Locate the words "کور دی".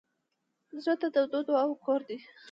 1.85-2.17